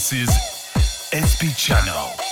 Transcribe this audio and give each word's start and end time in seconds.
This 0.00 0.14
is 0.14 0.30
SP 1.12 1.52
Channel. 1.58 2.29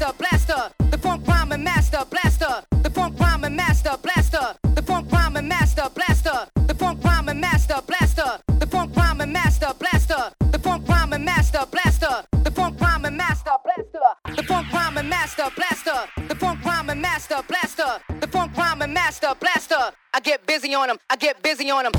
blaster, 0.00 0.18
blaster, 0.18 0.74
the 0.90 0.98
funk 0.98 1.26
rhyme 1.26 1.52
and 1.52 1.62
master, 1.62 2.02
blaster, 2.10 2.62
the 2.82 2.90
funk 2.90 3.18
rhyme 3.20 3.44
and 3.44 3.54
master, 3.54 3.96
blaster, 4.02 4.56
the 4.74 4.82
funk 4.82 5.12
rhyme 5.12 5.36
and 5.36 5.48
master, 5.48 5.88
blaster, 5.94 6.48
the 6.66 6.74
funk 6.74 7.04
rhyme 7.04 7.28
and 7.28 7.40
master, 7.40 7.80
blaster, 7.86 8.40
the 8.58 8.66
funk 8.66 8.96
rhyme 8.96 9.20
and 9.20 9.32
master, 9.32 9.72
blaster, 9.78 10.32
the 10.52 10.58
funk 10.58 10.88
rhyme 10.88 11.12
and 11.12 11.24
master, 11.24 11.66
blaster, 11.70 12.24
the 12.44 12.50
funk 12.50 12.80
rhyme 12.80 13.04
and 13.04 13.16
master, 13.16 13.50
blaster, 13.62 14.34
the 14.34 14.42
funk 14.42 14.72
rhyme 14.72 14.96
and 14.96 15.08
master, 15.10 15.50
blaster, 15.54 16.08
the 16.28 16.34
funk 16.34 16.64
rhyme 16.64 16.90
and 16.90 17.02
master, 17.02 17.42
blaster, 17.46 18.00
the 18.20 18.26
funk 18.26 18.56
rhyme 18.56 18.82
and 18.82 18.94
master, 18.94 19.34
blaster. 19.38 19.92
I 20.14 20.20
get 20.20 20.46
busy 20.46 20.74
on 20.74 20.88
them, 20.88 20.98
I 21.10 21.16
get 21.16 21.42
busy 21.42 21.70
on 21.70 21.84
them. 21.84 21.92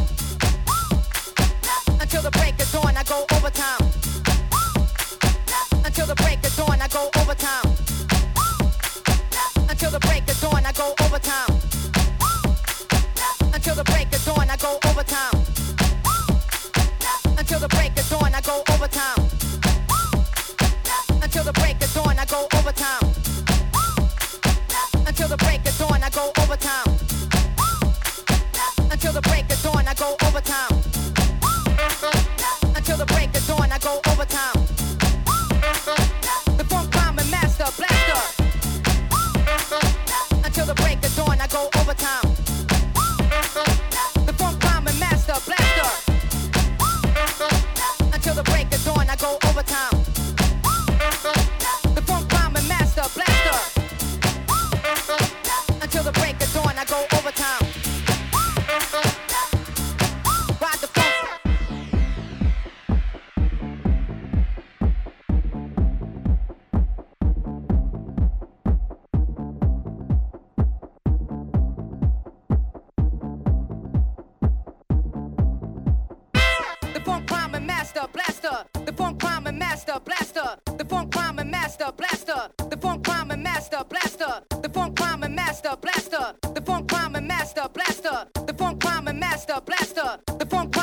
Until 1.99 2.23
the 2.23 2.31
break 2.31 2.59
of 2.59 2.71
dawn, 2.71 2.97
I 2.97 3.03
go 3.03 3.25
overtime. 3.35 3.90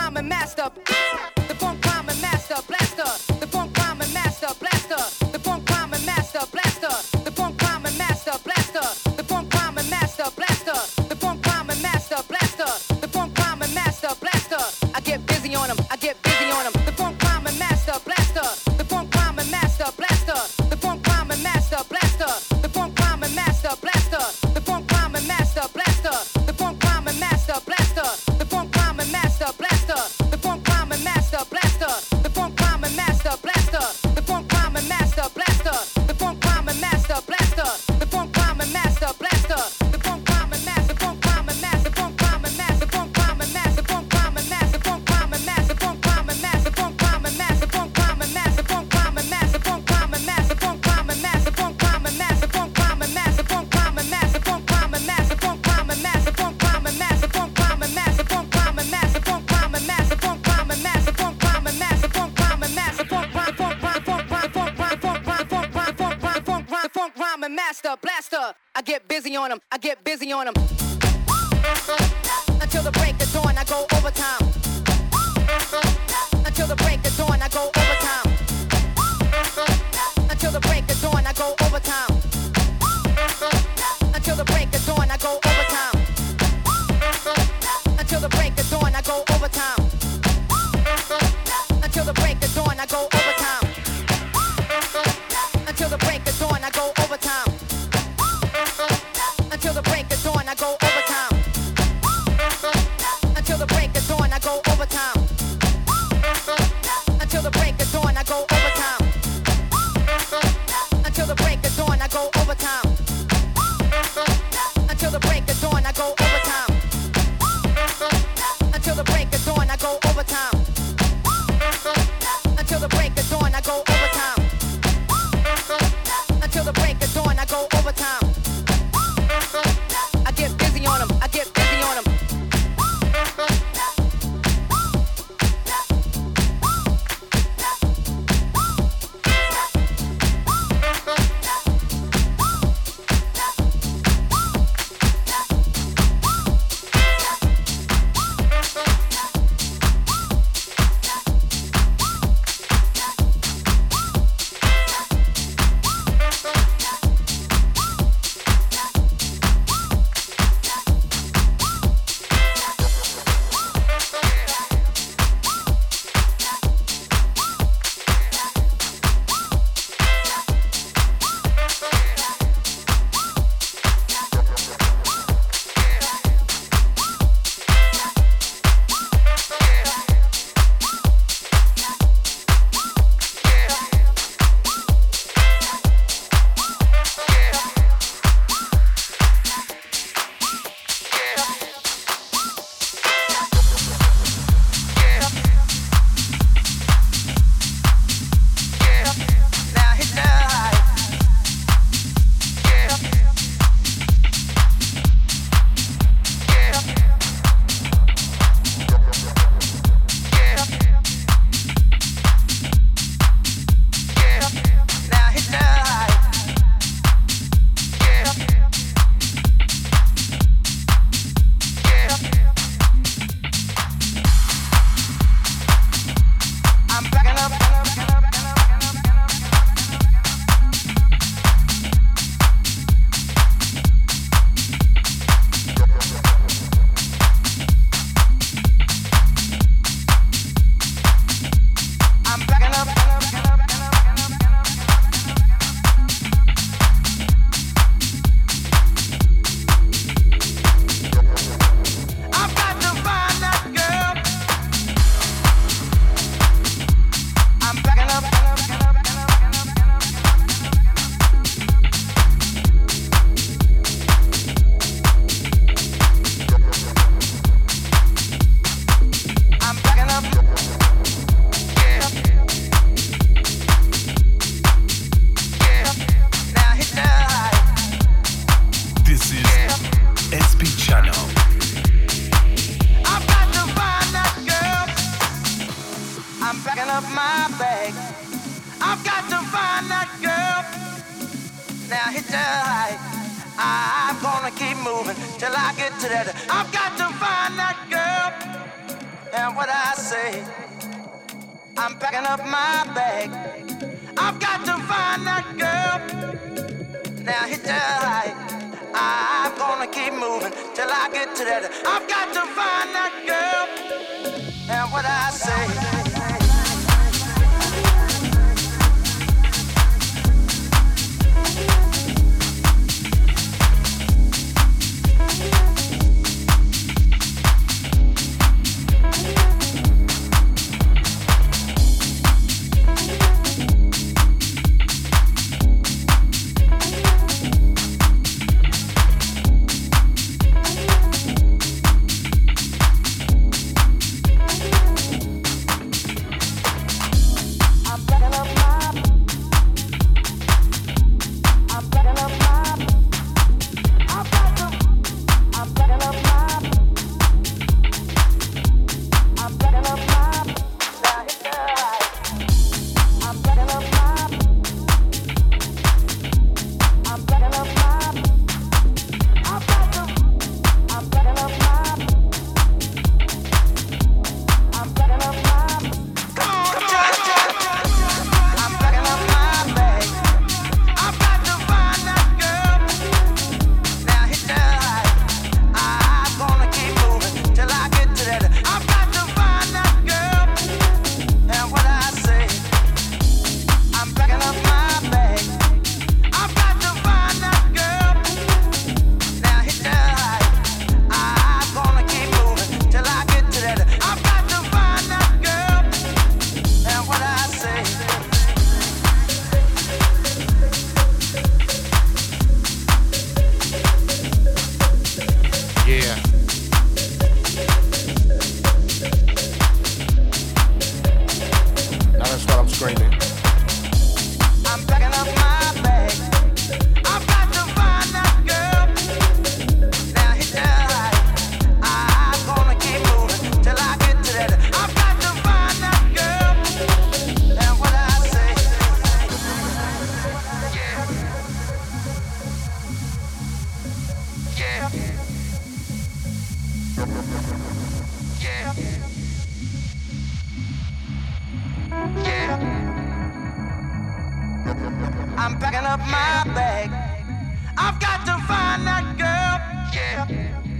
I'm 0.08 0.16
a 0.16 0.22
master. 0.22 0.70
The 1.48 1.54
funk 1.56 1.77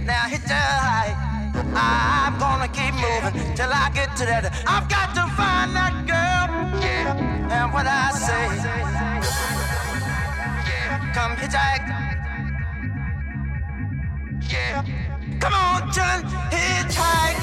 now 0.09 0.25
hit 0.27 0.41
the 0.41 0.55
high. 0.55 1.13
I'm 1.75 2.39
gonna 2.39 2.67
keep 2.67 2.93
moving 2.95 3.53
till 3.53 3.69
I 3.71 3.91
get 3.93 4.15
to 4.17 4.25
that. 4.25 4.43
I've 4.65 4.89
got 4.89 5.13
to 5.13 5.23
find 5.37 5.69
that 5.77 5.93
girl. 6.09 6.47
Yeah. 6.81 7.55
And 7.55 7.71
what 7.71 7.85
I 7.85 8.09
say. 8.27 8.45
Yeah. 10.69 11.13
Come 11.13 11.33
hitchhike. 11.37 11.85
Yeah. 14.51 14.83
Come 15.39 15.53
on, 15.53 15.91
John, 15.93 16.23
hitchhike. 16.49 17.39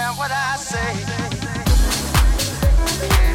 And 0.00 0.12
what 0.18 0.30
I 0.30 0.56
say. 0.70 0.90
Yeah. 3.08 3.27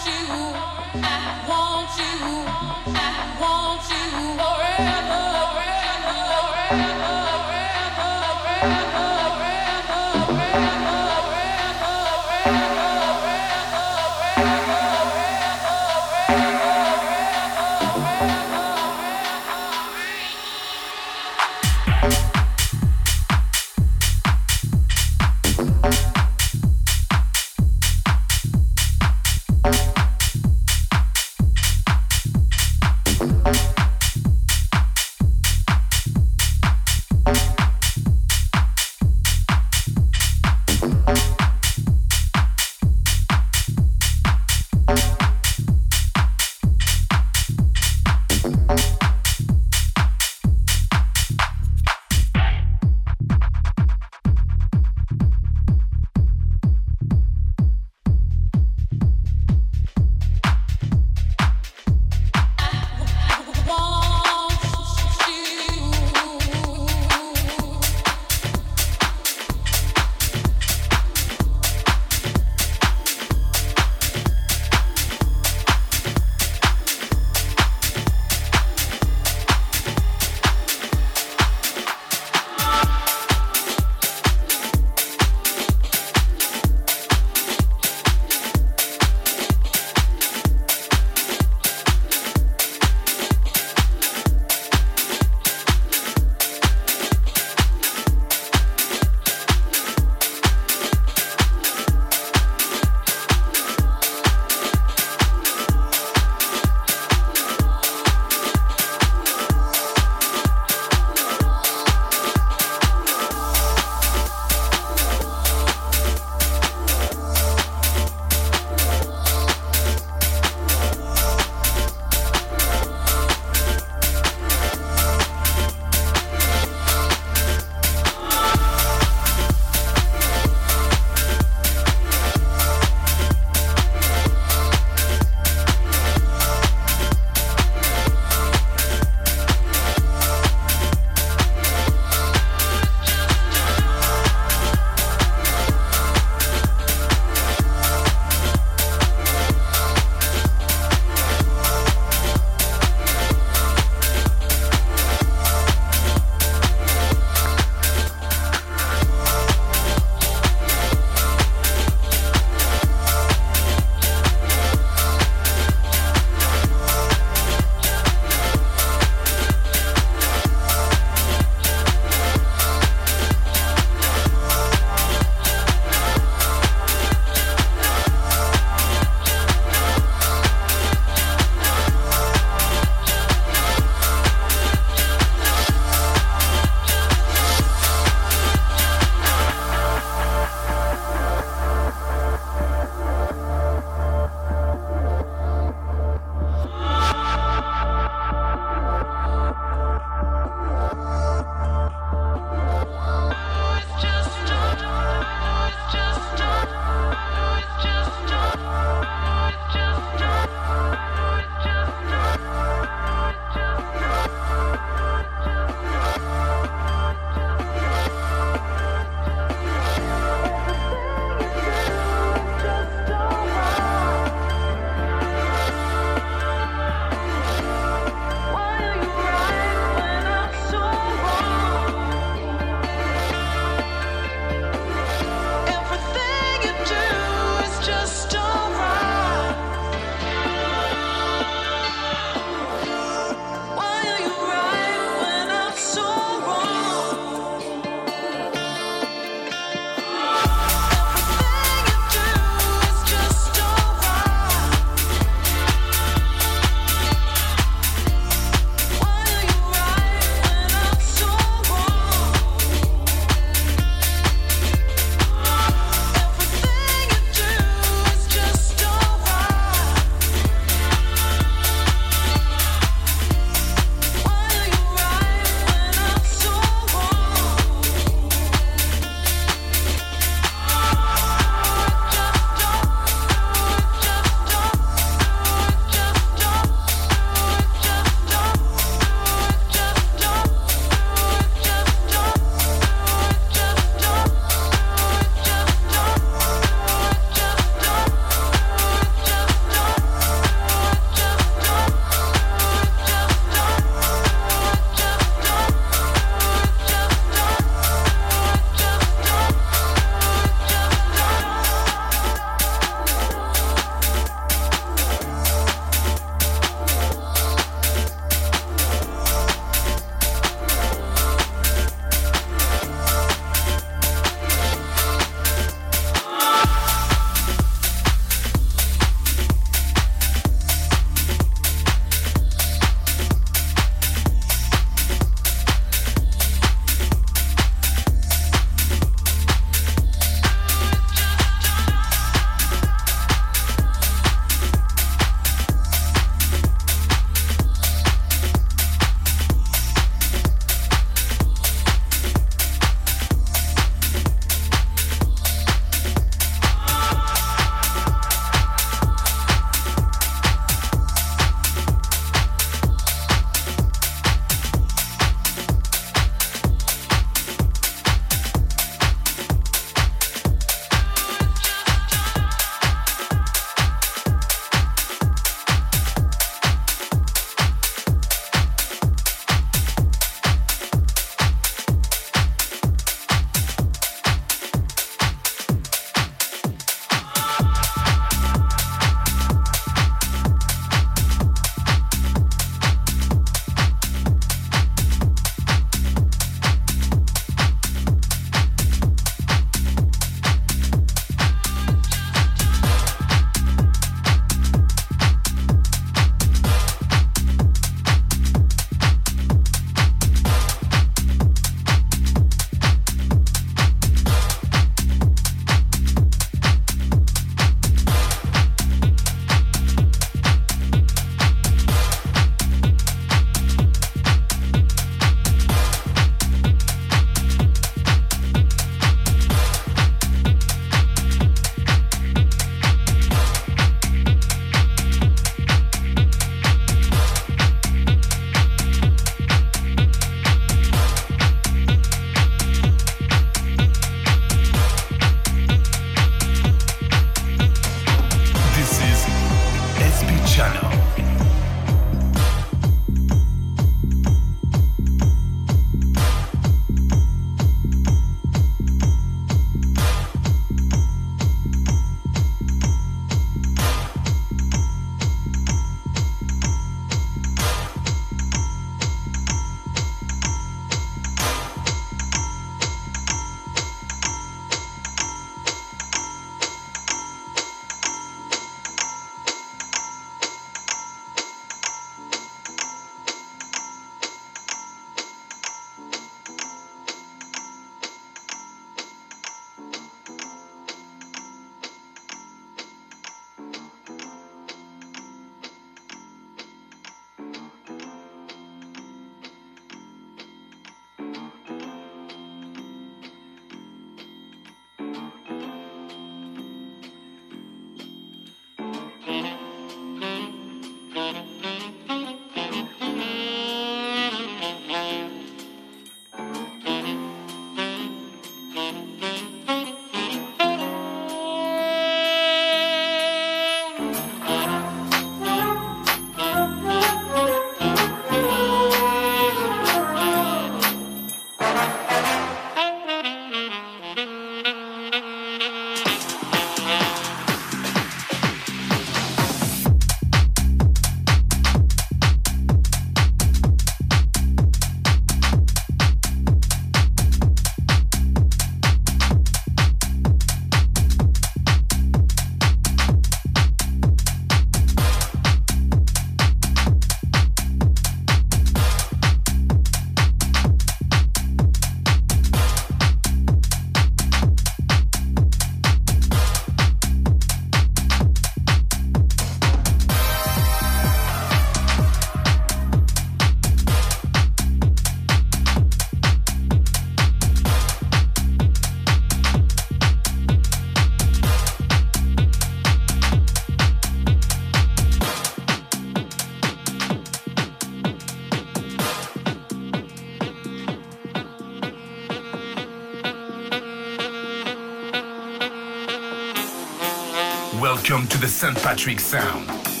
The 598.41 598.47
St. 598.47 598.75
Patrick 598.77 599.19
Sound. 599.19 600.00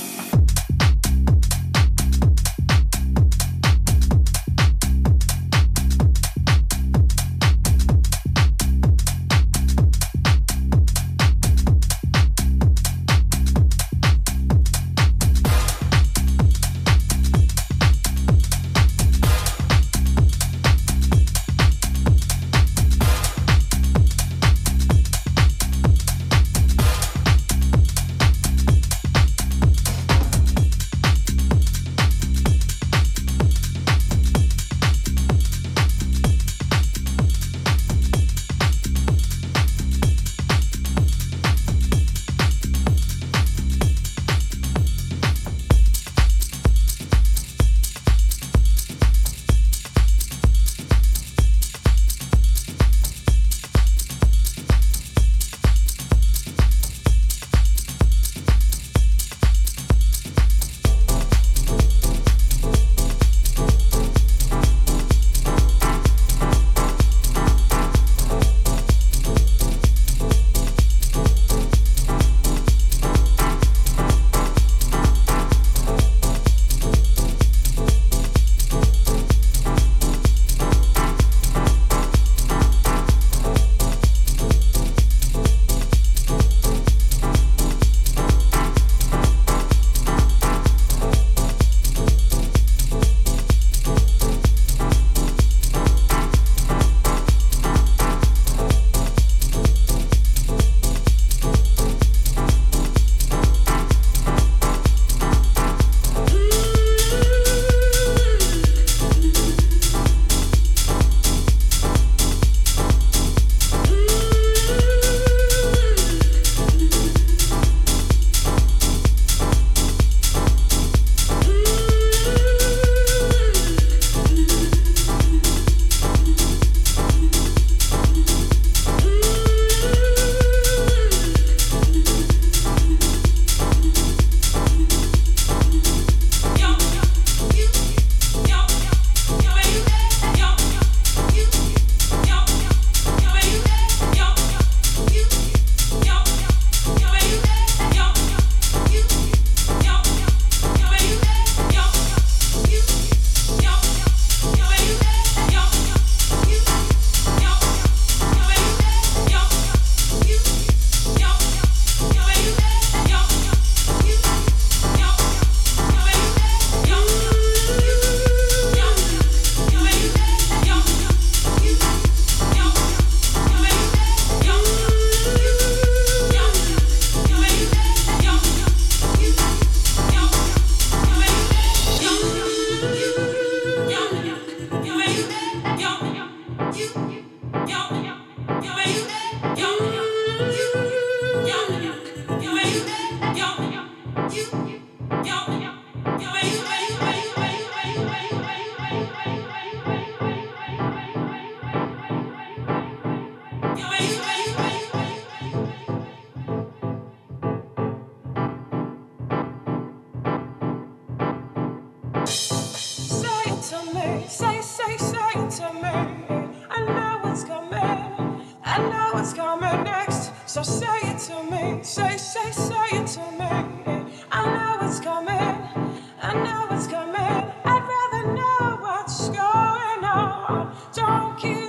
Don't 230.93 231.37
keep 231.39 231.60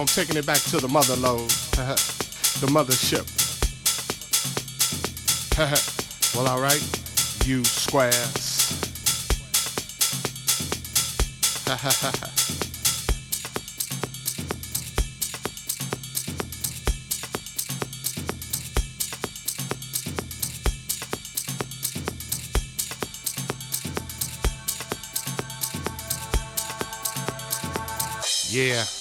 I'm 0.00 0.06
taking 0.06 0.38
it 0.38 0.46
back 0.46 0.62
to 0.70 0.78
the 0.78 0.88
mother 0.88 1.14
lode, 1.16 1.50
the 1.50 2.68
mothership. 2.68 3.26
well, 6.34 6.48
alright, 6.48 6.80
you 7.46 7.62
squares. 7.64 8.16
Yeah. 28.52 28.99